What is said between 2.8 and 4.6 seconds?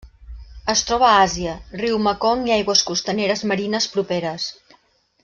costaneres marines properes.